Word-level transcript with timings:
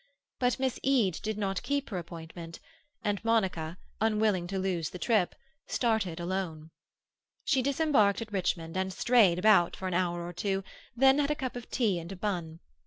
But 0.39 0.57
Miss 0.57 0.79
Eade 0.81 1.19
did 1.21 1.37
not 1.37 1.61
keep 1.61 1.91
her 1.91 1.99
appointment, 1.99 2.59
and 3.03 3.23
Monica, 3.23 3.77
unwilling 4.01 4.47
to 4.47 4.57
lose 4.57 4.89
the 4.89 4.97
trip, 4.97 5.35
started 5.67 6.19
alone. 6.19 6.71
She 7.45 7.61
disembarked 7.61 8.19
at 8.19 8.33
Richmond 8.33 8.75
and 8.75 8.91
strayed 8.91 9.37
about 9.37 9.75
for 9.75 9.87
an 9.87 9.93
hour 9.93 10.25
or 10.25 10.33
two, 10.33 10.63
then 10.95 11.19
had 11.19 11.29
a 11.29 11.35
cup 11.35 11.55
of 11.55 11.69
tea 11.69 11.99
and 11.99 12.11
a 12.11 12.15
bun. 12.15 12.61